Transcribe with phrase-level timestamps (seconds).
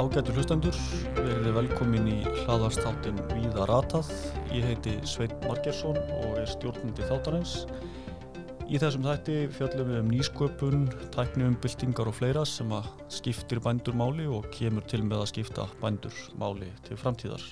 [0.00, 0.76] ágættu hlustendur,
[1.12, 4.08] verið velkomin í hlaðarstáttin Víða Ratað.
[4.48, 7.66] Ég heiti Sveit Margersson og er stjórnandi þáttarins.
[8.70, 13.98] Í þessum þætti fjallum við um nýsköpun, tæknum, byltingar og fleira sem að skiptir bændur
[13.98, 17.44] máli og kemur til með að skipta bændur máli til framtíðar.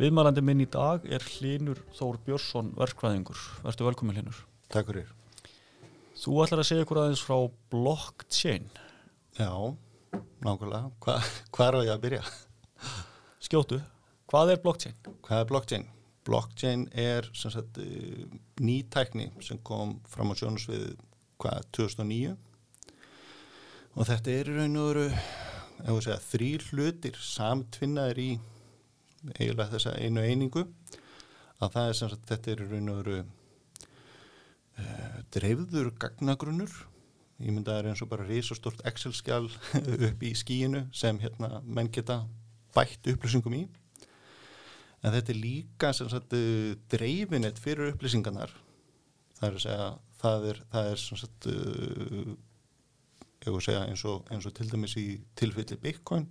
[0.00, 3.44] Viðmælandi minn í dag er Hlinur Þór Björnsson, verkvæðingur.
[3.66, 4.40] Verður velkomin Hlinur.
[4.72, 5.12] Takk fyrir.
[6.16, 7.36] Þú ætlar að segja ykkur aðeins frá
[7.74, 8.72] blockchain.
[9.36, 9.52] Já,
[10.44, 10.90] nákvæmlega.
[11.04, 11.16] Hva,
[11.54, 12.22] hvað er ég að byrja?
[13.46, 13.80] Skjótu,
[14.30, 15.00] hvað er blockchain?
[15.26, 15.88] Hvað er blockchain?
[16.28, 18.26] Blockchain er sem sagt eh,
[18.60, 20.92] ný tækni sem kom fram á sjónusvið
[21.40, 22.36] hvað, 2009
[23.96, 25.06] og þetta er í raun og veru
[26.04, 28.30] segja þrýr hlutir samtvinnaðir í
[29.34, 30.66] eiginlega þessa einu einingu
[31.60, 33.18] að það er sem sagt þetta er í raun og veru
[34.80, 36.76] uh, dreifður gagnagrunnur
[37.40, 39.48] ég myndi að það er eins og bara risastort Excel-skjál
[40.08, 42.22] upp í skíinu sem hérna menn geta
[42.76, 43.64] bætt upplýsingum í.
[45.00, 48.52] En þetta er líka sem sagt uh, dreifinett fyrir upplýsingarnar.
[49.38, 52.32] Það er að segja það er, það er sem sagt uh,
[53.64, 55.06] segja, eins, og, eins og til dæmis í
[55.38, 56.26] tilfelli Bitcoin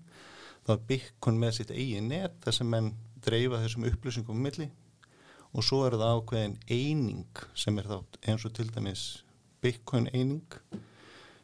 [0.67, 2.91] þá er Bitcoin með sitt eigin net þar sem menn
[3.25, 4.69] dreifa þessum upplýsingum um milli.
[5.49, 7.97] Og svo er það ákveðin eining sem er þá
[8.29, 9.05] eins og til dæmis
[9.63, 10.59] Bitcoin eining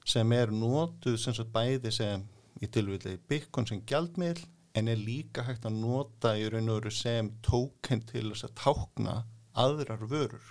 [0.05, 2.25] sem er nótuð sem sagt bæði sem
[2.61, 4.43] í tilfelli Bitcoin sem gjaldmiðl
[4.75, 8.55] en er líka hægt að nota í raun og veru sem tóken til þess að
[8.59, 9.15] tákna
[9.55, 10.49] aðrar vörur.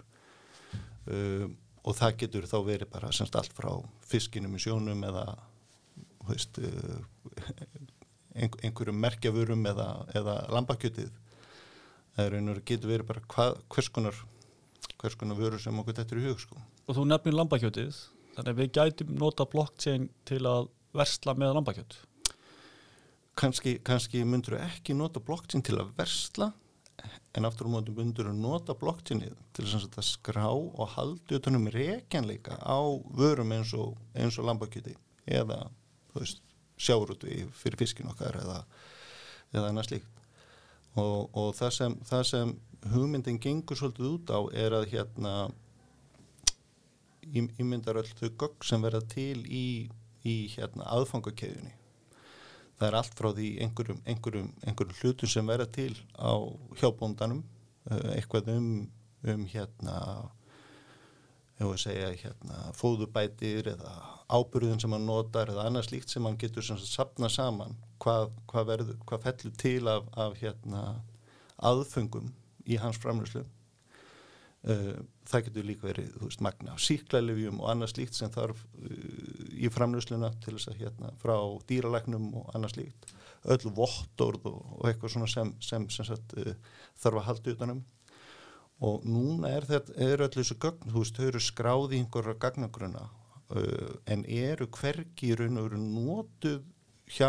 [1.04, 3.68] Um, og það getur þá verið bara semst allt frá
[4.08, 5.26] fiskinum í sjónum eða
[6.24, 7.02] veist, uh,
[8.34, 11.12] einhverjum merkjavörum eða, eða lambakjötið.
[12.16, 14.24] Það er raun og veru getur verið bara hva, hvers konar
[15.04, 16.60] hvers konar vörur sem okkur þetta er í hug sko.
[16.88, 18.00] Og þú nefnir lambakjötið
[18.34, 21.96] þannig að við gætum nota blockchain til að versla með lambakjöt.
[23.34, 26.52] Kannski, kannski myndur ekki nota blockchain til að versla
[27.34, 32.60] en aftur á mótu myndur að nota blockchainið til að skrá og haldi utanum reikjanleika
[32.62, 32.78] á
[33.10, 34.94] vörum eins og, og lambakjöti.
[35.26, 35.64] Eða
[36.78, 38.60] sjárutu fyrir fiskin okkar eða,
[39.54, 40.22] eða annað slíkt.
[40.94, 42.54] Og, og það, sem, það sem
[42.92, 45.34] hugmyndin gengur svolítið út á er að hérna
[47.32, 49.64] ímyndar öll þau gögg sem verða til í,
[50.24, 51.74] í hérna, aðfangakeðunni
[52.78, 56.34] það er allt frá því einhverjum, einhverjum, einhverjum hlutum sem verða til á
[56.80, 57.44] hjábóndanum
[57.90, 58.72] eh, eitthvað um,
[59.30, 59.98] um hérna
[61.78, 63.92] segja hérna fóðubætir eða
[64.28, 68.96] ábyrðun sem hann notar eða annars líkt sem hann getur sapna saman hvað, hvað, verður,
[69.06, 70.82] hvað fellur til af, af hérna
[71.62, 72.32] aðfengum
[72.66, 73.63] í hans framlýslu uh,
[74.64, 78.94] það getur líka verið, veist, magna síklarlefjum og annars líkt sem þarf uh,
[79.52, 81.36] í framlösluna til þess að hérna frá
[81.68, 83.10] dýralæknum og annars líkt
[83.44, 86.54] öll vottorð og, og eitthvað svona sem, sem, sem sagt, uh,
[87.00, 87.82] þarf að halda utanum.
[88.84, 93.04] Og núna er þetta, er öll þessu gögn, þú veist, þau eru skráði einhverja gagnagruna
[94.10, 96.62] en eru hvergi í raun og veru nótuð
[97.12, 97.28] hjá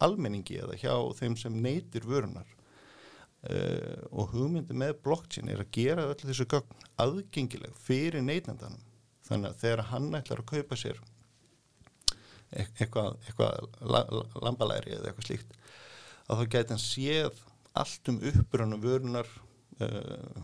[0.00, 2.46] almenningi eða hjá þeim sem neytir vörunar
[3.38, 8.82] Uh, og hugmyndi með blockchain er að gera öll þessu gögn aðgengileg fyrir neytendanum.
[9.28, 10.98] Þannig að þegar hann ætlar að kaupa sér
[12.48, 14.02] e eitthvað, eitthvað la
[14.40, 15.56] lambalæri eða eitthvað slíkt
[16.28, 17.42] að þá gæti hann séð
[17.78, 19.28] allt um uppröðunum vörunar
[19.84, 20.42] uh,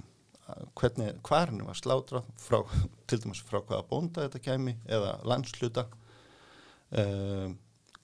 [0.77, 2.61] hvernig hvað hann var slátra frá,
[3.09, 7.49] til dæmis frá hvaða bónda þetta kemi eða landsluta uh,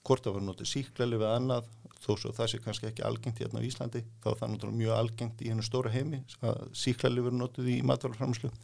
[0.01, 1.69] hvort það var notið síklarli við annað
[2.01, 4.93] þó svo það sé kannski ekki algengt hérna á Íslandi þá er það náttúrulega mjög
[4.97, 8.55] algengt í hennu stóra heimi að síklarli verður notið í matvaraframslu uh,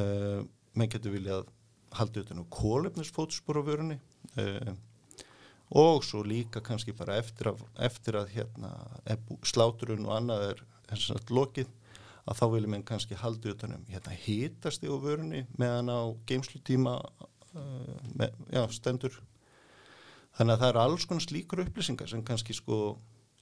[0.00, 0.40] eh,
[0.74, 1.50] menn getur viljað
[1.92, 3.98] halda utan á kólefnisfótspor á vörunni
[4.40, 4.72] uh,
[5.72, 8.72] og svo líka kannski bara eftir að, eftir að hérna,
[9.48, 10.64] sláturinn og annað er
[11.32, 11.70] lokið
[12.28, 16.98] að þá viljum enn kannski halda utan um hérna, hítasti á vörunni meðan á geimslutíma
[16.98, 19.22] uh, með, já, stendur
[20.36, 22.78] Þannig að það eru alls konar slíkur upplýsingar sem kannski sko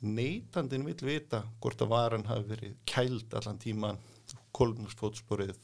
[0.00, 4.00] neytandin vil vita hvort að varan hafi verið kæld allan tíman,
[4.56, 5.58] kolumnusfótsporið,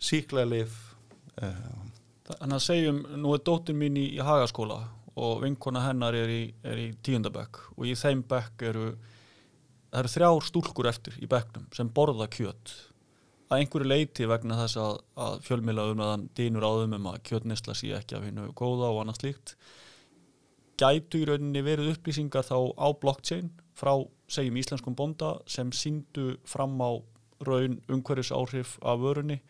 [0.00, 0.76] síklarleif.
[1.42, 1.90] Um.
[2.24, 4.78] Þannig að segjum, nú er dóttin mín í, hagaskóla
[5.20, 8.86] og vinkona hennar er í, í tíundabökk og í þeim bekk eru,
[9.94, 12.72] eru þrjár stúlkur eftir í bekknum sem borða kjött
[13.50, 17.76] að einhverju leiti vegna þess að, að fjölmila um aðan dýnur áðum um að kjöttnisla
[17.76, 19.54] sé ekki af hennu góða og annað slíkt
[20.80, 23.92] gætu í rauninni verið upplýsingar þá á blockchain frá
[24.30, 26.98] segjum íslenskum bonda sem síndu fram á
[27.44, 29.40] raun umhverjus áhrif af vörunni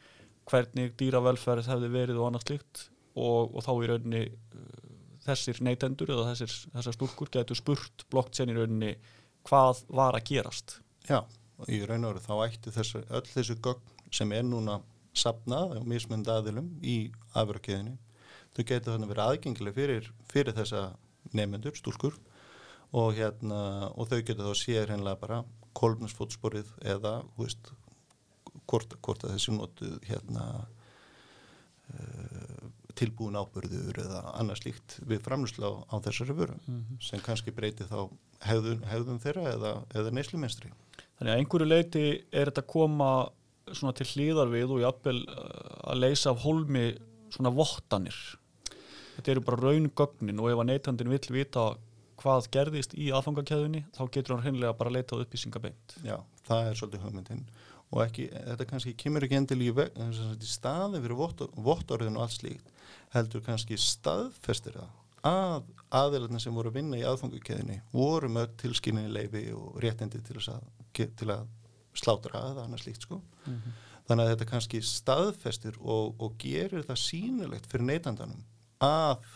[0.50, 4.64] hvernig dýravelferð hefði verið og annað slikt og, og þá í rauninni uh,
[5.24, 8.94] þessir neytendur eða þessir, þessar stúlkur getur spurt blockchain í rauninni
[9.44, 10.78] hvað var að gerast.
[11.08, 11.22] Já,
[11.68, 14.80] í raun og veru þá ætti þessu, öll þessu gögn sem er núna
[15.14, 17.96] sapnað og mismund aðilum í afrökkiðinni
[18.54, 20.82] þau getur þannig verið aðgengileg fyrir, fyrir þessa
[21.34, 22.16] nefnendur, stúlkur
[22.94, 25.42] og, hérna, og þau getur þá séð hreinlega bara
[25.74, 27.72] kolmnsfótsporið eða veist,
[28.70, 30.44] hvort, hvort að þessi notu hérna
[31.90, 37.00] uh, tilbúin ábyrður eða annars líkt við framlýsla á, á þessari vöru mm -hmm.
[37.02, 38.08] sem kannski breyti þá
[38.46, 40.70] hefðun, hefðun þeirra eða, eða neysluminstri.
[41.18, 43.10] Þannig að einhverju leiti er þetta að koma
[43.72, 46.86] svona til hlýðar við og jafnvel uh, að leysa af hólmi
[47.34, 48.14] svona vottanir.
[49.16, 51.66] Þetta eru bara raungögnin og ef að neytandin vill vita
[52.20, 55.96] hvað gerðist í aðfangakæðunni þá getur hann hreinlega bara að leita á upplýsingabeint.
[56.06, 56.16] Já,
[56.48, 57.46] það er svolítið hugmyndin
[57.94, 62.70] og ekki, þetta kannski kemur ekki endil í, í staði fyrir vottorðin og allt slíkt
[63.14, 64.92] heldur kannski staðfestir það
[65.24, 70.36] að aðeirarnir sem voru að vinna í aðfangukeðinni voru með tilskynni leifi og réttindi til
[70.42, 71.46] að, til að
[71.96, 73.20] slátra aða annars líkt sko.
[73.46, 73.78] Mm -hmm.
[74.04, 78.42] Þannig að þetta kannski staðfestir og, og gerir það sínilegt fyrir neytandanum
[78.82, 79.26] að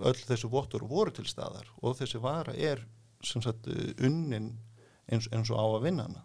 [0.00, 2.82] öll þessu vottur voru til staðar og þessi vara er
[3.22, 3.68] sagt,
[4.00, 4.54] unnin
[5.10, 6.24] eins, eins og á að vinna hana.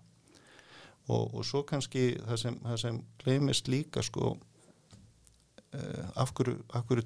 [1.05, 4.33] Og, og svo kannski það sem, það sem gleymist líka sko
[5.75, 7.05] uh, af hverju, hverju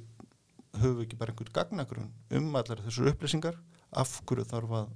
[0.80, 3.60] höfum við ekki bara einhvern gagnagrun um allar þessar upplýsingar
[3.98, 4.96] af hverju þarf að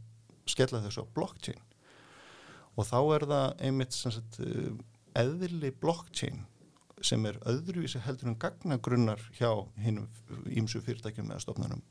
[0.53, 1.61] skella þessu á blockchain
[2.77, 4.71] og þá er það einmitt sagt, uh,
[5.19, 6.45] eðli blockchain
[7.01, 9.49] sem er öðruvísi heldur en gagnagrunnar hjá
[9.83, 10.07] hinnum
[10.49, 11.81] ímsu fyrirtækjum eða stofnunum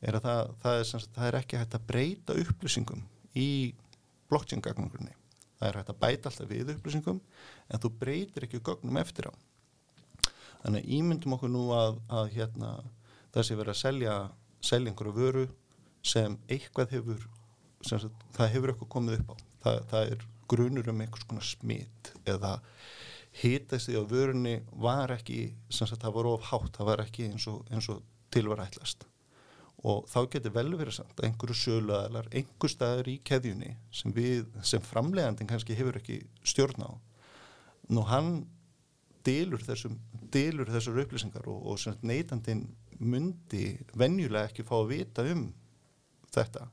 [0.00, 3.02] er að það, það, er, sagt, það er ekki hægt að breyta upplýsingum
[3.36, 3.48] í
[4.30, 5.12] blockchain gagnagrunni
[5.58, 7.20] það er hægt að bæta alltaf við upplýsingum
[7.68, 9.32] en þú breytir ekki gögnum eftir á
[10.60, 12.70] Þannig ímyndum okkur nú að, að hérna,
[13.32, 14.16] það sé verið að selja,
[14.64, 15.44] selja einhverju vöru
[16.04, 17.22] sem eitthvað hefur,
[17.86, 19.36] sem sagt, það hefur eitthvað komið upp á.
[19.64, 22.52] Það, það er grunur um einhvers konar smitt eða
[23.38, 27.46] hýtast því að vörunni var ekki, sagt, það var of hátt, það var ekki eins
[27.50, 28.02] og, og
[28.34, 29.06] tilvarætlast.
[29.80, 34.50] Og þá getur vel verið samt að einhverju söluaðalar, einhver staður í keðjunni sem, við,
[34.66, 36.90] sem framlegandin kannski hefur ekki stjórn á.
[37.88, 38.42] Nú hann
[39.24, 39.96] dilur þessum,
[40.32, 42.66] dilur þessar upplýsingar og, og neytandin
[43.00, 45.46] myndi venjulega ekki fá að vita um
[46.34, 46.66] þetta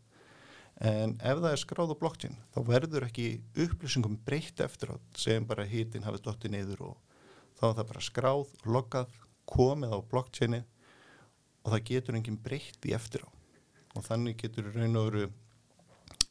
[0.78, 3.28] en ef það er skráð á blockchain þá verður ekki
[3.64, 6.98] upplýsingum breytt eftir átt sem bara hýtin hafið dottið neyður og
[7.58, 9.16] þá er það bara skráð, loggað,
[9.50, 10.62] komið á blockchaini
[11.64, 13.30] og það getur enginn breytt í eftir á
[13.98, 15.28] og þannig getur raun og veru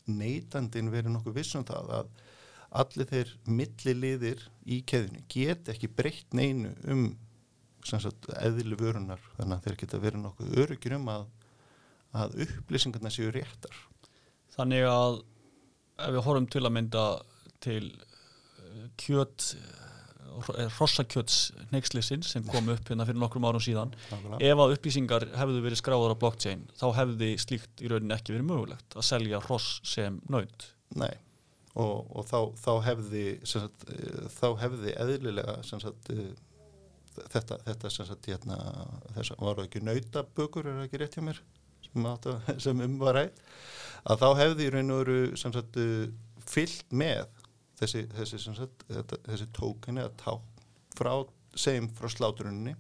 [0.07, 2.11] neytandin verið nokkuð vissum það að
[2.77, 7.09] allir þeir milliliðir í keðinu get ekki breytt neinu um
[7.87, 11.27] sagt, eðli vörunar þannig að þeir geta verið nokkuð öryggir um að,
[12.23, 13.77] að upplýsingarna séu réttar
[14.57, 15.23] Þannig að
[16.07, 17.07] ef við horfum til að mynda
[17.65, 19.53] til eh, kjöt
[20.79, 23.93] rossakjöts eh, neykslisinn sem kom upp hérna fyrir nokkrum árum síðan.
[24.11, 24.41] Nákvæmlega.
[24.51, 28.51] ef að upplýsingar hefðu verið skráðar á blockchain þá hefði slíkt í rauninni ekki verið
[28.51, 31.13] mögulegt að selja ross sem nöynd Nei.
[31.77, 36.13] Og, og þá, þá hefði sagt, eh, þá hefði eðlilega sagt,
[37.33, 38.59] þetta, þetta sagt, hérna,
[39.17, 41.43] þess að varu ekki nautabökur er ekki rétt hjá mér
[42.65, 43.41] sem, um var rætt
[44.07, 45.21] að þá hefði í raun og veru
[45.83, 46.09] eh,
[46.47, 47.25] fyllt með
[47.81, 48.43] þessi, þessi,
[48.89, 50.37] þetta, þessi tókini að tá
[50.97, 51.13] frá,
[51.57, 52.77] segjum frá sláturinninni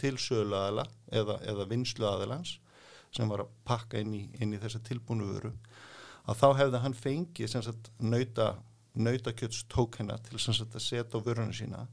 [0.00, 2.56] til söluaðala eða, eða vinsluaðalans
[3.14, 5.52] sem var að pakka inn í, inn í þessa tilbúinu vöru
[6.28, 8.48] að þá hefði hann fengið sagt, nauta,
[8.98, 11.86] nautakjötstókina til sagt, að setja á vörunum sína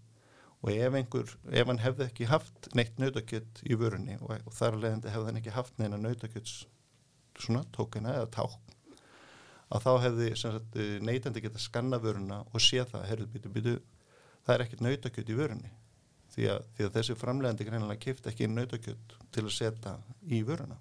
[0.65, 4.79] og ef, einhver, ef hann hefði ekki haft neitt nautakjött í vörunni og, og þar
[4.81, 6.63] leðandi hefði hann ekki haft neina nautakjöts
[7.75, 8.55] tókina eða ták
[9.75, 13.75] að þá hefði sagt, neytandi geta skanna vöruna og sé það herðu, býtu, býtu,
[14.45, 15.71] það er ekkert nautakjött í vörunni
[16.33, 19.95] því að, því að þessi framlegandi greinlega kipta ekki nautakjött til að setja
[20.25, 20.79] í vöruna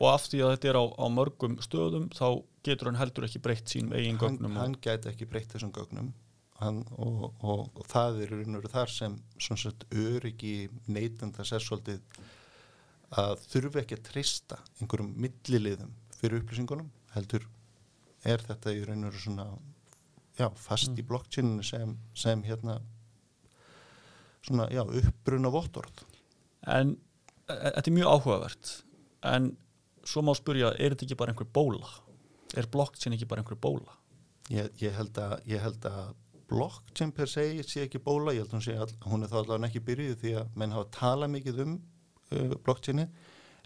[0.00, 2.26] og af því að þetta er á, á mörgum stöðum þá
[2.66, 4.56] getur hann heldur ekki breytt sínum eigin gögnum.
[4.56, 6.10] Hann, hann gæti ekki breytt þessum gögnum
[6.60, 9.18] hann, og, og, og það er einhverju þar sem
[9.90, 10.54] öryggi
[10.86, 12.02] neytanda sérsvöldið
[13.14, 17.46] að þurfi ekki að treysta einhverjum milliliðum fyrir upplýsingunum heldur
[18.24, 19.46] er þetta í raun og veru svona
[20.38, 20.98] já, fast mm.
[20.98, 22.78] í blockchaininu sem, sem hérna
[24.44, 26.04] svona, já, uppbruna vottorð
[26.64, 28.72] En e, e, þetta er mjög áhugavert
[29.34, 29.50] en
[30.04, 31.90] svo má spurja, er þetta ekki bara einhver bóla?
[32.56, 33.96] Er blockchain ekki bara einhver bóla?
[34.52, 36.12] Ég, ég, held að, ég held að
[36.50, 39.38] blockchain per se sé ekki bóla, ég held að hún, sé all, hún er þá
[39.40, 43.08] allavega ekki byrjuð því að menn hafa talað mikið um uh, blockchaini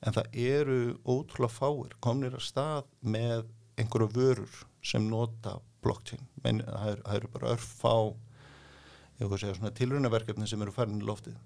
[0.06, 6.62] en það eru ótrúlega fáir komnir að stað með einhverju vörur sem nota blockchain, menn
[6.66, 7.94] það eru, bara örf fá
[9.18, 11.38] tilrönaverkefni sem eru farin í loftið.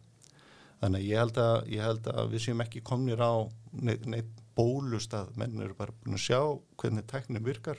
[0.83, 3.33] Þannig að ég held að, ég held að við séum ekki komnir á
[3.73, 6.41] neitt, neitt bólustað, menn eru bara búin að sjá
[6.81, 7.79] hvernig teknin virkar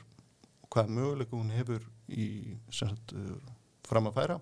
[0.64, 2.28] og hvaða möguleikum hún hefur í
[2.74, 3.14] sagt,
[3.88, 4.40] fram að færa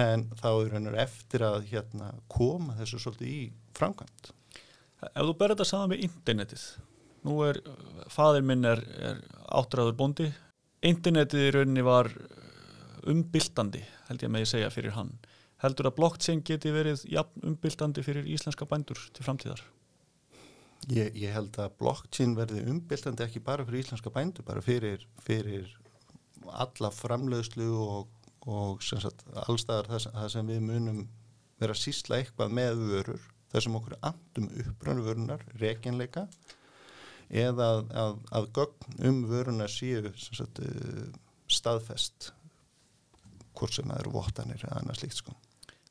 [0.00, 3.40] en þá er hennur eftir að hérna, koma þessu svolítið í
[3.76, 4.30] framkvæmt.
[5.02, 6.64] Ef þú berður þetta saman með internetið,
[7.26, 7.58] nú er,
[8.12, 9.20] fadir minn er, er
[9.58, 10.30] áttræður bondi,
[10.86, 12.10] internetið í rauninni var
[13.10, 15.12] umbyltandi, held ég með ég segja fyrir hann.
[15.62, 19.60] Heldur að blockchain geti verið jafn umbyltandi fyrir íslenska bændur til framtíðar?
[20.90, 25.68] Ég, ég held að blockchain verði umbyltandi ekki bara fyrir íslenska bændur, bara fyrir, fyrir
[26.50, 28.10] alla framleiðslu og
[28.50, 28.82] og
[29.46, 31.02] allstaðar það, það sem við munum
[31.62, 36.26] vera sísla eitthvað með vörur þar sem okkur andum upprönu vörunar reginleika
[37.30, 41.06] eða að, að, að gögn um vörunar séu sagt, eh,
[41.46, 42.32] staðfest
[43.54, 45.36] hvort sem það eru votanir eða annað slíkt sko.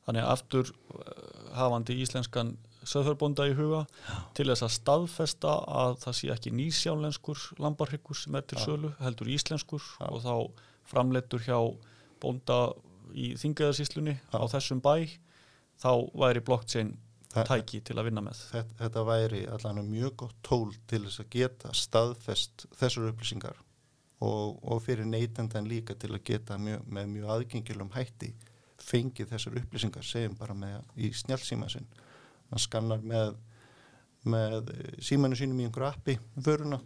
[0.04, 1.24] Þannig að aftur eh,
[1.56, 2.56] hafandi íslenskan
[2.88, 4.16] söðförbonda í huga Já.
[4.38, 8.64] til þess að staðfesta að það sé ekki nýsjálenskur lambarhyggur sem er til Já.
[8.66, 10.08] sölu heldur íslenskur Já.
[10.10, 10.36] og þá
[10.92, 11.60] framleittur hjá
[12.22, 12.60] bónda
[13.14, 14.96] í þingiðarsíslunni á þessum bæ
[15.82, 16.96] þá væri blockchain
[17.32, 18.40] tæki til að vinna með.
[18.52, 23.60] Þetta, þetta væri allavega mjög gott tól til þess að geta staðfest þessar upplýsingar
[24.22, 28.34] og, og fyrir neytendan líka til að geta mjög, með mjög aðgengilum hætti
[28.82, 31.88] fengið þessar upplýsingar segjum bara með í snjálfsíma sinn
[32.52, 33.36] hann skannar með,
[34.24, 36.82] með símanu sínum í einhverju appi vöruna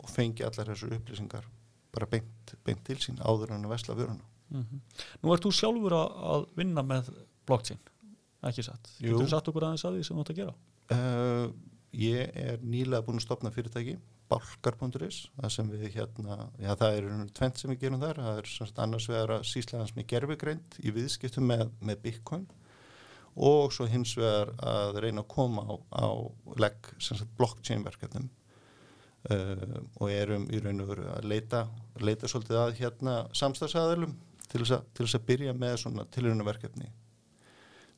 [0.00, 1.48] og fengi allar þessar upplýsingar
[1.90, 4.80] bara beint, beint til sín áður en að vesla vöruna Mm -hmm.
[5.22, 7.10] Nú ert þú sjálfur að vinna með
[7.46, 7.78] blockchain,
[8.42, 8.94] ekki satt?
[8.98, 10.54] Getur þú satt okkur aðeins að því sem þú ætti að gera?
[10.90, 11.52] Uh,
[11.92, 13.98] ég er nýlega búin að stopna fyrirtæki,
[14.30, 18.72] Balkar.is, það sem við hérna, já það er tvent sem við gerum þar, það er
[18.76, 22.46] annars vegar að síslegans með gerfigreind í viðskiptum með, með Bitcoin
[23.36, 26.08] og svo hins vegar að reyna að koma á, á
[26.60, 26.90] legg
[27.38, 28.28] blockchain verkefnum
[29.30, 31.64] uh, og erum í raun og veru að leita,
[32.00, 34.16] leita svolítið að hérna samstagsæðalum
[34.50, 36.90] til þess, að, að byrja með svona tilhörunarverkefni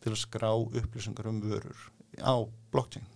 [0.02, 1.88] til að skrá upplýsingar um vörur
[2.20, 2.34] á
[2.74, 3.06] blockchain.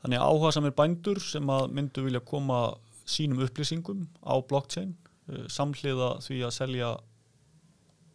[0.00, 4.94] Þannig áhuga samir bændur sem að myndu vilja koma sínum upplýsingum á blockchain
[5.28, 6.94] uh, samhliða því að selja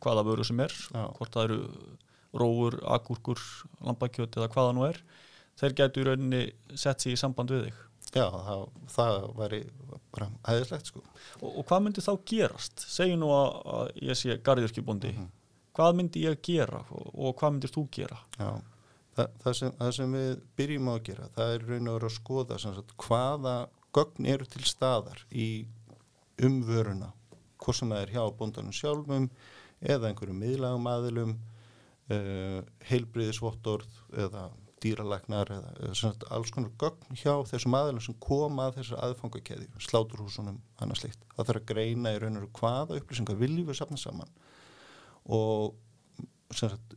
[0.01, 1.05] hvaða vöru sem er, Já.
[1.17, 1.59] hvort það eru
[2.35, 3.41] róur, agurkur,
[3.85, 5.01] lambakjöt eða hvaða nú er,
[5.59, 6.43] þeir getur í rauninni
[6.75, 7.81] sett sér í samband við þig.
[8.15, 8.61] Já, það,
[8.93, 9.61] það væri
[10.13, 11.01] bara aðeinslegt sko.
[11.41, 12.85] Og, og hvað myndi þá gerast?
[12.91, 15.33] Segjum nú að, að ég sé garðjörkjubondi, mm -hmm.
[15.75, 18.19] hvað myndi ég gera og, og hvað myndir þú gera?
[18.37, 18.51] Já,
[19.15, 22.15] það, það, sem, það sem við byrjum að gera, það er raun og vera að
[22.19, 23.55] skoða sagt, hvaða
[23.95, 25.49] gögn eru til staðar í
[26.43, 27.11] umvöruna,
[27.57, 29.29] hvort sem það er hjá bondanum sjálfum
[29.81, 31.35] eða einhverjum miðlagum aðilum,
[32.13, 34.49] uh, heilbriðisvottorð eða
[34.83, 40.59] dýralegnar eða, eða alls konar gögn hjá þessum aðlum sem koma að þessar aðfangakeði, sláturhúsunum,
[40.83, 41.23] annars slikt.
[41.33, 44.35] Það þarf að greina í raun og hvaða upplýsingar viljum við safna saman
[45.35, 45.73] og
[46.53, 46.93] sagt,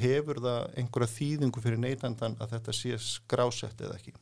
[0.00, 4.14] hefur það einhverja þýðingu fyrir neytandan að þetta sé skrásett eða ekki.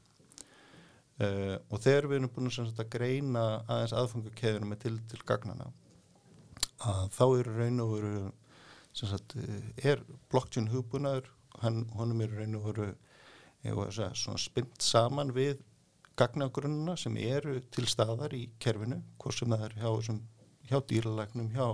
[1.15, 5.69] Uh, og þegar við erum búin sagt, að greina aðeins aðfangakeðunum með til, til gagnana
[6.83, 8.15] að þá eru raun og veru
[8.95, 9.37] sagt,
[9.83, 11.31] er blockchain hugbúnaður.
[11.63, 12.89] Hann, honum er raun og veru
[13.65, 15.63] svona spynt saman við
[16.19, 20.19] gagnagrunna sem eru til staðar í kerfinu, hvort sem það er hjá,
[20.69, 21.67] hjá dýralagnum, hjá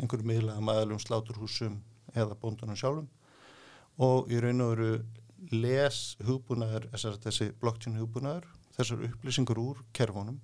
[0.00, 1.80] einhverjum miðlega maðalum sláturhúsum
[2.14, 3.08] eða bóndunum sjálfum.
[4.00, 4.92] Og í raun og veru
[5.52, 10.40] les hugbúnaður, þessi blockchain hugbúnaður, þessar upplýsingur úr kerfunum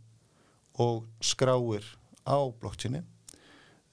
[0.82, 1.84] og skráir
[2.28, 3.15] á blockchaini eh,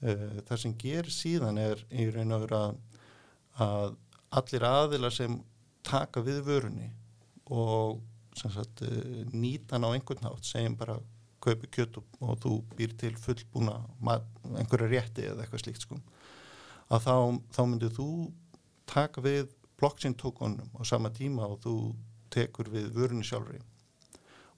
[0.04, 2.60] það sem ger síðan er í raun og veru
[3.64, 3.96] að,
[4.40, 5.38] allir aðilar sem
[5.84, 6.90] taka við vörunni
[7.54, 8.02] og
[8.36, 10.98] sagt, eh, nýta hann á einhvern nátt segjum bara
[11.44, 13.76] kaupi kjött og, þú býr til fullbúna
[14.08, 16.00] einhverja rétti eða eitthvað slíkt sko
[16.92, 17.16] að þá,
[17.52, 18.08] þá myndir þú
[18.90, 21.76] taka við blockchain tókonum á sama tíma og þú
[22.34, 23.60] tekur við vörunni sjálfri.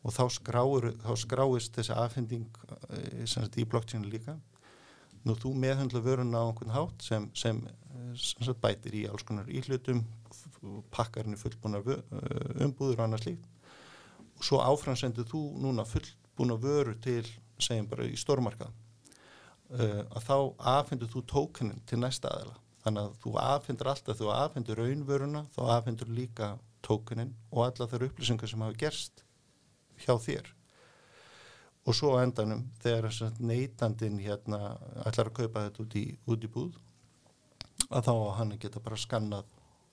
[0.07, 2.47] Og þá, skráir, þá skráist þessi afhending
[2.95, 4.37] eh, í blockchainu líka
[5.27, 7.61] nú þú meðhandla vöruna á einhvern hátt sem, sem,
[8.15, 10.05] sem bætir í alls konar íhlutum
[10.95, 11.83] pakkarinn fullbúna
[12.65, 13.49] umbúður og annað slíkt.
[14.37, 17.25] Og svo áframsendur þú núna fullbúna vöru til
[17.63, 18.75] segjum bara í stórmarkað.
[19.67, 20.37] Uh, að þá
[20.79, 22.55] afhendur þú tókunin til næsta aðela
[22.85, 26.53] þannig að þú afhendur alltaf þú afhendur raunvöruna þá afhendur líka
[26.87, 29.25] tókunin og alla þar upplýsingar sem hafa gerst
[30.05, 30.53] hjá þér
[31.87, 34.77] og svo endanum þegar neytandin hérna
[35.07, 36.81] ætlar að kaupa þetta út í, út í búð
[37.91, 39.53] að þá hann geta bara skannað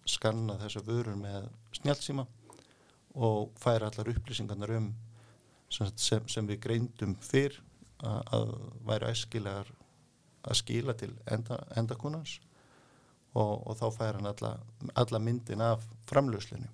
[0.10, 1.46] skannað þessa vörur með
[1.78, 2.26] snjálfsíma
[3.24, 4.90] og færa allar upplýsingarnar um
[5.72, 7.56] sem, sem við greindum fyrr
[8.04, 8.54] að, að
[8.90, 9.70] væri æskilegar
[10.44, 12.40] að skila til enda, endakunans
[13.34, 14.54] og, og þá fær hann alla,
[15.00, 16.68] alla myndin af framlöslinu.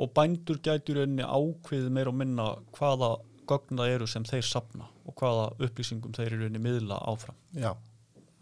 [0.00, 3.14] Og bændur gætur einni ákveð meir og minna hvaða
[3.48, 7.38] gögna eru sem þeir sapna og hvaða upplýsingum þeir eru einni miðla áfram.
[7.56, 7.72] Já,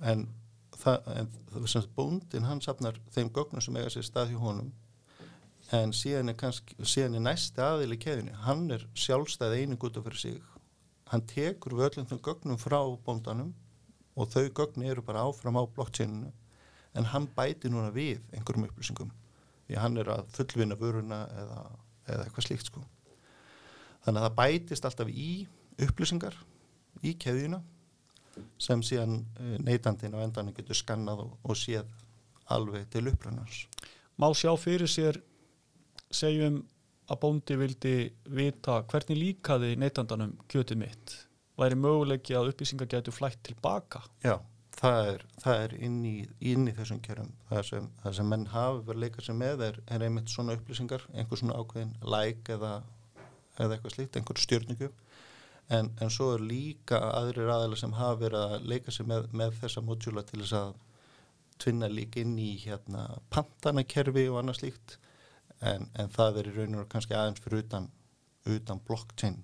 [0.00, 0.26] en
[0.76, 4.72] það, en það sem búndin hann sapnar þeim gögnum sem eiga sér stað hjá honum
[5.76, 10.00] en síðan er, kannski, síðan er næsti aðil í keðinu, hann er sjálfstæð einu gúta
[10.04, 10.36] fyrir sig,
[11.12, 13.52] hann tekur völlum þeim gögnum frá bóndanum
[14.18, 16.32] og þau gögni eru bara áfram á blockchaininu
[16.96, 19.10] en hann bæti núna við einhverjum upplýsingum.
[19.68, 21.58] Því hann er að fullvinna vöruna eða,
[22.08, 22.82] eða eitthvað slíkt sko
[24.04, 25.30] þannig að það bætist alltaf í
[25.84, 26.36] upplýsingar
[27.06, 27.60] í keðjuna
[28.62, 31.86] sem síðan eh, neytandin á endanum getur skannað og, og séð
[32.54, 33.66] alveg til upprannars
[34.18, 35.20] Má sjá fyrir sér
[36.10, 36.62] segjum
[37.08, 37.96] að bóndi vildi
[38.34, 41.14] vita hvernig líkaði neytandanum kjötið mitt?
[41.58, 44.38] Væri möguleiki að upplýsingar getur flætt tilbaka Já
[44.78, 46.16] það er, það er inn, í,
[46.52, 49.80] inn í þessum kjörum það sem, það sem menn hafi verið leikað sem með er,
[49.94, 52.72] er einmitt svona upplýsingar einhver svona ákveðin like eða,
[53.58, 54.90] eða eitthvað slíkt, einhver stjórningu
[55.68, 59.58] en, en svo er líka aðrir aðeins sem hafi verið að leika sem með, með
[59.62, 60.72] þessa mótjúla til þess að
[61.58, 64.96] tvinna líka inn í hérna pantanakerfi og annað slíkt.
[65.58, 67.88] En, en það er í raun og kannski aðeins fyrir utan,
[68.46, 69.40] utan blockchain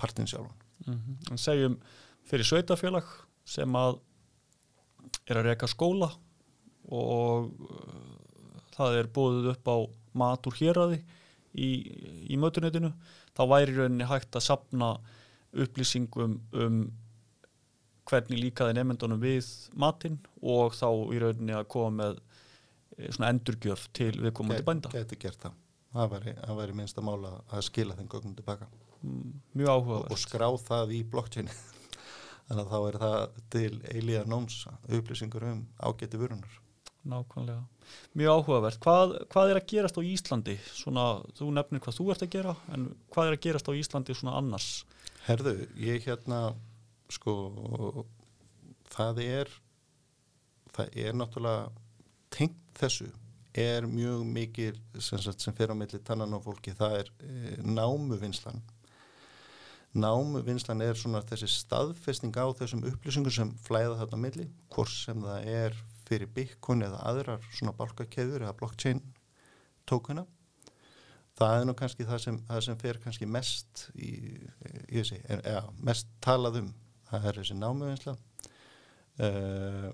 [0.00, 0.60] partin sjálfan.
[0.84, 1.30] Mm -hmm.
[1.32, 1.78] En segjum
[2.28, 3.08] fyrir sveitafélag
[3.44, 3.98] sem að
[5.28, 6.10] er að reyka skóla
[6.92, 8.16] og uh,
[8.76, 9.76] það er bóðið upp á
[10.12, 11.00] matur héræði
[11.54, 11.68] í,
[12.28, 12.92] í mötunetinu
[13.34, 14.94] þá væri rauninni hægt að sapna
[15.54, 16.78] upplýsingum um
[18.08, 19.48] hvernig líkaði nefndunum við
[19.80, 22.18] matinn og þá í rauninni að koma með
[22.98, 24.92] eh, svona endurgjöf til viðkomandi bænda.
[24.92, 25.60] Gæti gert það.
[25.94, 28.68] Það væri, það væri minnst að mála að skila þenn gögnum tilbaka.
[29.04, 30.10] Mm, mjög áhugavert.
[30.10, 31.54] Og, og skrá það í blockchaini
[32.48, 36.60] þannig að þá er það til eilíða nóms upplýsingur um ágæti vörunar.
[37.04, 37.62] Nákvæmlega.
[38.16, 38.80] Mjög áhugavert.
[38.80, 40.54] Hvað, hvað er að gerast á Íslandi?
[40.72, 44.16] Svona, þú nefnir hvað þú ert að gera, en hvað er að gerast á Íslandi
[44.16, 44.68] svona annars?
[45.26, 46.40] Herðu, ég hérna,
[47.12, 47.34] sko,
[48.94, 49.52] það er,
[50.72, 51.68] það er náttúrulega
[52.34, 53.10] tengt þessu
[53.54, 58.64] er mjög mikil sem, sem fer á milli tannan á fólki, það er e, námuvinslan
[59.94, 65.50] námuvinslan er svona þessi staðfesting á þessum upplýsingum sem flæða þarna milli, hvort sem það
[65.52, 65.76] er
[66.08, 69.02] fyrir Bitcoin eða aðrar svona bálkakeður eða blockchain
[69.88, 70.26] tókuna
[71.38, 74.12] það er nú kannski það sem, það sem fer kannski mest í,
[74.94, 76.72] ég sé, eða mest talað um,
[77.10, 78.16] það er þessi námuvinsla
[79.24, 79.90] uh,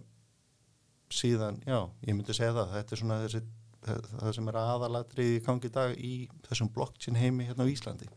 [1.10, 2.74] síðan, já, ég myndi segja það.
[2.76, 3.42] Þetta er svona þessi
[3.80, 6.14] það sem er aðalatri í gangi dag í
[6.46, 8.08] þessum blockchain heimi hérna á Íslandi.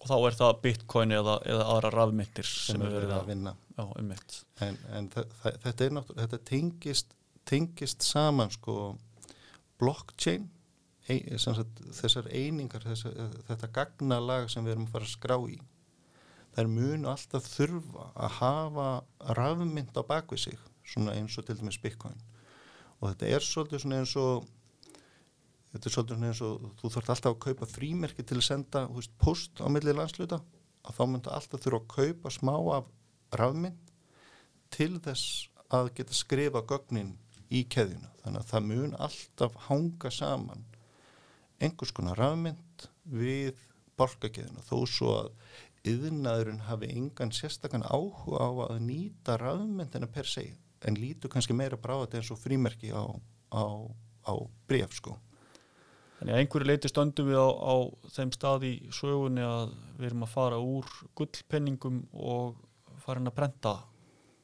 [0.00, 3.54] Og þá er það bitcoin eða, eða aðra rafmyndir sem, sem er verið að vinna.
[3.74, 7.12] Já, um en, en þetta er náttúrulega þetta tengist,
[7.50, 8.94] tengist saman sko
[9.80, 10.48] blockchain
[11.10, 15.58] ein, sagt, þessar einingar þessar, þetta gagnalag sem við erum að fara að skrá í
[16.58, 18.86] er munu alltaf þurfa að hafa
[19.38, 22.16] rafmynd á bakvið sig svona eins og til dæmis bitcoin.
[23.00, 24.48] Og þetta er svolítið svona eins og
[25.70, 29.14] þetta er svolítið eins og þú þarf alltaf að kaupa frímerki til að senda veist,
[29.22, 30.40] post á milli landsluta
[30.82, 32.90] að þá mynda alltaf þurfa að kaupa smá af
[33.38, 33.78] rafminn
[34.74, 37.14] til þess að geta skrifa gögnin
[37.50, 40.66] í keðjuna þannig að það mun alltaf hanga saman
[41.60, 43.58] einhvers konar rafmynd við
[44.00, 45.32] borgakeðina þó svo að
[45.90, 50.46] yðnaðurinn hafi engan sérstakann áhuga á að nýta rafmyndina per se
[50.86, 53.04] en lítu kannski meira bráða eins og frímerki á,
[53.52, 53.64] á,
[54.28, 54.34] á
[54.68, 55.16] bref sko
[56.20, 57.74] Þannig að einhverju leiti stöndum við á, á
[58.12, 62.58] þeim stað í sögunni að við erum að fara úr gullpenningum og
[63.00, 63.72] fara inn að prenta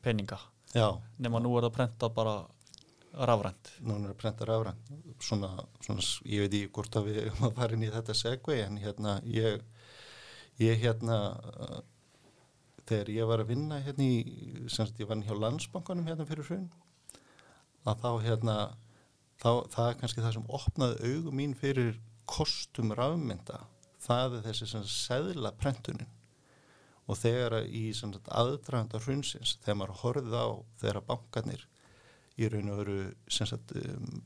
[0.00, 0.38] penninga.
[0.72, 0.86] Já.
[1.20, 2.32] Nefn að nú er það að prenta bara
[3.16, 3.72] rafrænt.
[3.80, 4.94] Nú er það að prenta rafrænt.
[5.24, 5.50] Svona,
[5.84, 8.80] svona, ég veit ekki hvort að við erum að fara inn í þetta segvei en
[8.82, 9.62] hérna ég,
[10.62, 11.20] ég hérna,
[12.86, 14.18] þegar ég var að vinna hérna í,
[14.66, 16.68] sem sagt ég var hjá landsbankanum hérna fyrir hrun,
[17.86, 18.56] að þá hérna
[19.42, 21.96] þá það er kannski það sem opnaði augum mín fyrir
[22.28, 23.64] kostum rafmynda
[24.02, 26.08] það er þessi sem segla prentunin
[27.06, 30.46] og þegar í aðdraganda hrunsins þegar maður horfið á
[30.80, 31.66] þegar bankarnir
[32.36, 32.98] í raun og veru
[33.80, 34.22] um,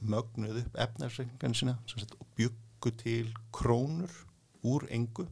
[0.00, 4.12] mögnuð upp efnarsreikningan sína sagt, og byggu til krónur
[4.66, 5.26] úr engu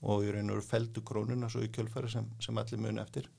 [0.00, 3.30] og í raun og veru feldu krónuna svo í kjölfæri sem, sem allir muni eftir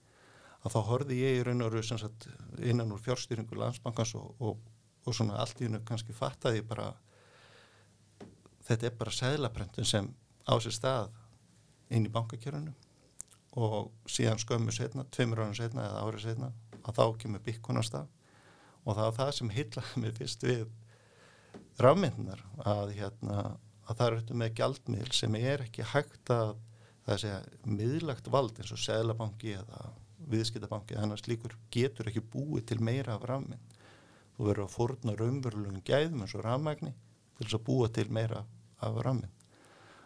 [0.62, 2.28] að þá horfi ég í raun og veru sagt,
[2.60, 4.60] innan úr fjárstýringu landsbankans og, og,
[5.06, 6.92] og svona allt í hennu kannski fattaði bara
[8.68, 10.08] þetta er bara seglaprentun sem
[10.48, 11.12] á sér stað
[11.92, 12.76] inn í bankakjörunum
[13.60, 16.52] og síðan skömmu setna, tveimur árið setna eða árið setna
[16.86, 18.08] að þá kemur byggun á stað
[18.82, 20.64] og það er það sem hyllaði mig fyrst við
[21.82, 23.40] rafmyndunar að, hérna,
[23.88, 26.56] að það eru með gjaldmiðl sem er ekki hægt að
[27.08, 29.92] það segja miðlagt vald eins og seglabanki eða
[30.32, 33.78] viðskiptabanki eða annars líkur getur ekki búið til meira af rafmynd
[34.38, 38.46] þú verður að forna raunverulegum gæðum eins og rafmægni til þess að búa til meira
[38.82, 39.38] af rafmynd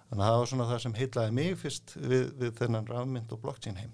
[0.09, 3.39] Þannig að það var svona það sem heitlaði mig fyrst við, við þennan rafmynd og
[3.41, 3.93] blockchain heim.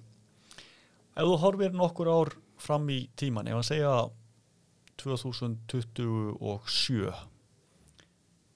[1.12, 3.94] Ef þú horfir nokkur ár fram í tíman, ef að segja
[5.02, 7.14] 2027,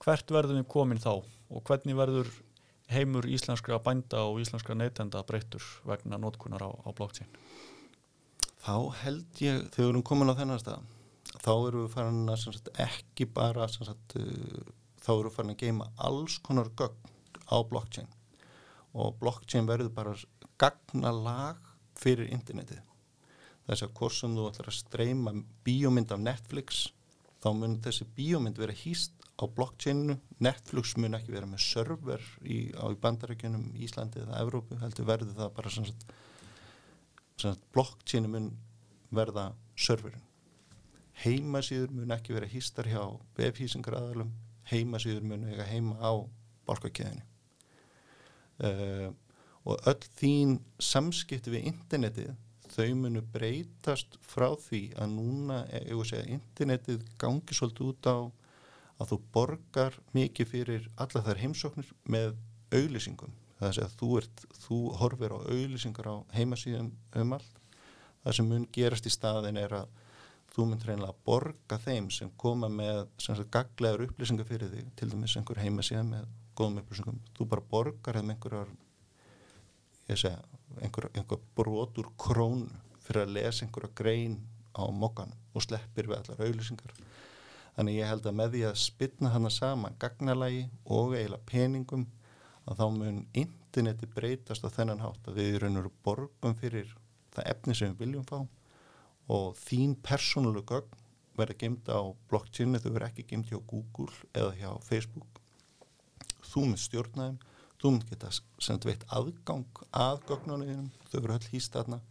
[0.06, 2.30] hvert verður við komin þá og hvernig verður
[2.94, 7.32] heimur íslenskra bænda og íslenskra neytenda breyttur vegna notkunar á, á blockchain?
[8.66, 10.82] Þá held ég, þegar við erum komin á þennan stað,
[11.42, 14.24] þá erum við farin að sagt, ekki bara, sagt, uh,
[15.02, 17.14] þá erum við farin að geima alls konar gögn
[17.50, 18.10] á blockchain
[18.96, 20.16] og blockchain verður bara
[20.62, 21.58] gagna lag
[22.00, 22.82] fyrir internetið
[23.66, 25.34] þess að hvort sem þú ætlar að streyma
[25.66, 26.84] bíómynd af Netflix
[27.44, 32.72] þá mun þessi bíómynd vera hýst á blockchainu, Netflix mun ekki vera með server í,
[32.72, 35.90] á bandarækjunum Íslandi eða Evrópu, heldur verður það bara sem
[37.42, 38.54] sagt blockchainu mun
[39.16, 40.24] verða serverin
[41.24, 43.02] heimasýður mun ekki vera hýstar hjá
[43.38, 44.32] vefhýsingar aðalum
[44.72, 46.12] heimasýður mun eiga heima á
[46.68, 47.24] balkakeðinu
[48.64, 49.12] uh,
[49.66, 52.34] og öll þín samskipti við internetið
[52.76, 58.10] þau munu breytast frá því að núna, ég voru að segja, internetið gangi svolítið út
[58.12, 58.18] á
[58.96, 62.36] að þú borgar mikið fyrir alla þær heimsóknir með
[62.76, 63.34] auðlýsingum.
[63.60, 67.62] Það er að þú, ert, þú horfir á auðlýsingar á heimasíðum um allt.
[68.24, 69.92] Það sem mun gerast í staðin er að
[70.56, 73.06] þú mun reynilega að borga þeim sem koma með
[73.52, 77.22] gaglegar upplýsingar fyrir þig, til dæmis einhver heimasíða með góðum upplýsingum.
[77.36, 78.72] Þú bara borgar þeim einhverjar
[80.14, 80.40] segja,
[80.82, 82.68] einhver, einhver brotur krón
[83.06, 84.40] fyrir að lesa einhverja grein
[84.78, 86.94] á mokkanum og sleppir við allar auðlýsingar
[87.76, 92.06] þannig ég held að með því að spilna hana saman gagnalagi og eiginlega peningum
[92.66, 96.94] að þá mun interneti breytast á þennan hátt að við raun og borgum fyrir
[97.36, 98.40] það efni sem við viljum fá
[99.36, 101.02] og þín persónuleg gögn
[101.36, 105.42] verður gemd á blockchainu, þau verður ekki gemd hjá Google eða hjá Facebook.
[106.46, 107.40] Þú með stjórnaðum
[107.82, 112.02] þú mynd geta sendt veitt aðgang að gögnunum, þau verður öll hýst aðna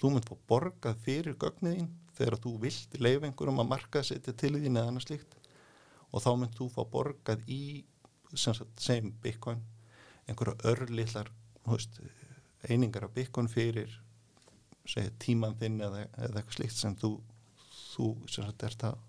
[0.00, 4.54] þú mynd fá borgað fyrir gögnuðin þegar þú vilt leif einhverjum að marka setja til
[4.56, 5.36] þín eða annars líkt
[6.12, 7.62] og þá mynd þú fá borgað í
[8.34, 9.60] sem Bitcoin
[10.28, 11.30] einhverja örlillar
[12.68, 13.92] einingar af Bitcoin fyrir
[14.88, 17.12] segja, tíman þinn eða, eða eitthvað slíkt sem þú,
[17.92, 19.00] þú sem sagt, ert að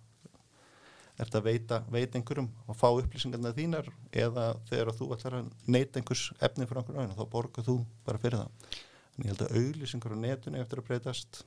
[1.22, 6.00] ert að veita, veita einhverjum og fá upplýsingarna þínar eða þegar þú ætlar að neyta
[6.00, 7.76] einhvers efni fyrir einhverjum aðeins, þá borgar þú
[8.08, 8.80] bara fyrir það.
[9.14, 11.44] En ég held að auglýsingar á netunni eftir að breytast.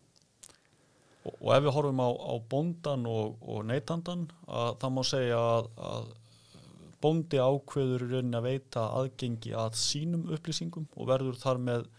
[1.26, 5.68] Og, og ef við horfum á, á bondan og, og neytandan, það má segja að,
[5.90, 6.14] að
[7.02, 11.90] bondi ákveður í rauninni að veita aðgengi að sínum upplýsingum og verður þar með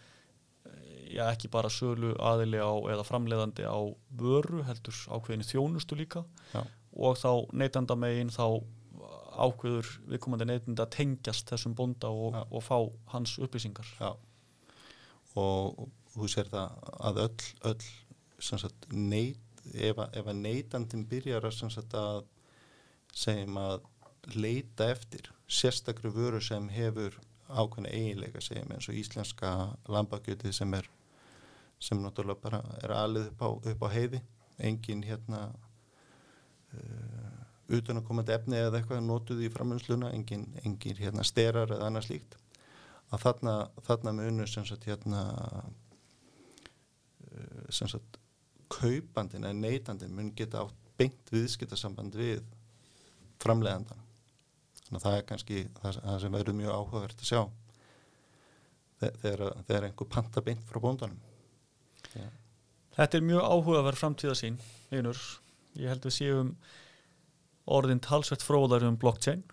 [1.12, 3.76] já, ekki bara sölu aðili á eða framleiðandi á
[4.16, 6.24] vöru, heldur ákveðinni þjónustu líka.
[6.56, 6.64] Já
[6.96, 8.46] og þá neytandamegin þá
[9.38, 12.78] ákveður viðkomandi neytandi að tengjast þessum bonda og, og fá
[13.12, 13.86] hans upplýsingar.
[14.00, 14.10] Já.
[15.38, 17.90] Og þú sér það að öll, öll
[18.40, 22.24] sagt, neyt, ef, að, ef að neytandin byrjar að, sagt, að
[23.14, 23.86] segjum að
[24.34, 27.16] leita eftir sérstakru vöru sem hefur
[27.48, 29.52] ákveðna eiginleika segjum eins og íslenska
[29.88, 30.90] lambakjötið sem er
[31.80, 34.20] sem náttúrulega bara er alveg upp á, upp á heiði.
[34.58, 35.52] Engin hérna
[37.68, 42.08] utan að komandi efni eða eitthvað notuð í framhengsluna, engin, engin hérna, sterar eða annað
[42.08, 42.38] slíkt.
[43.12, 43.54] Að þarna,
[43.86, 45.22] þarna með unnu sem sagt hérna
[47.28, 48.18] uh, sem sagt
[48.72, 52.42] kaupandin eða neytandin mun geta átt beint viðskiptasamband við
[53.40, 54.02] framlegandan
[54.88, 57.42] þannig að það er kannski það, það sem verður mjög áhugavert að sjá.
[58.98, 61.18] Þegar, þegar einhver panta beint frá bóndanum.
[62.16, 62.28] Ja.
[62.96, 64.56] Þetta er mjög áhugaverð framtíðasín
[64.90, 65.20] einur
[65.78, 66.52] ég held við séum
[67.68, 69.44] orðin talsvett fróðar um blockchain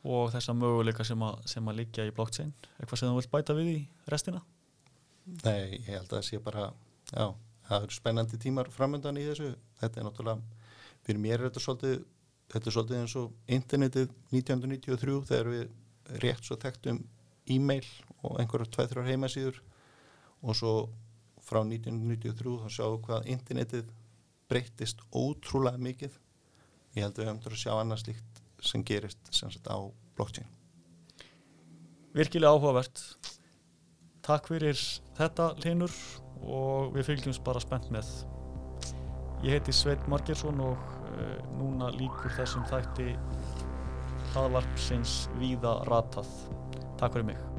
[0.00, 2.54] og þessa möguleika sem að, sem að liggja í blockchain.
[2.78, 3.78] Eitthvað sem þú vilt bæta við í
[4.10, 4.40] restina?
[5.44, 6.70] Nei, ég held að það sé bara
[7.10, 7.26] já,
[7.68, 9.52] það eru spennandi tímar framöndan í þessu.
[9.82, 10.60] Þetta er náttúrulega
[11.04, 12.00] fyrir mér er þetta svolítið,
[12.54, 17.04] þetta er svolítið eins og internetið 1993 þegar við rétt svo þekktum
[17.50, 17.86] e-mail
[18.24, 19.60] og einhverjar tveið-þrjár heimasýður
[20.40, 20.74] og svo
[21.44, 23.92] frá 1993 þá sjáum við hvað internetið
[24.50, 26.16] breyttist ótrúlega mikið.
[26.96, 29.78] Ég held að við höfum til að sjá annars líkt sem gerist sem sagt á
[30.18, 30.48] blockchain.
[32.16, 33.04] Virkilega áhugavert.
[34.26, 34.78] Takk fyrir
[35.16, 35.94] þetta Linur
[36.42, 38.10] og við fylgjumst bara spennt með.
[39.46, 40.82] Ég heiti Sveit Margersson og
[41.14, 43.14] uh, núna líkur þessum þætti
[44.36, 46.28] aðvarpsins víða ratað.
[47.00, 47.49] Takk fyrir mig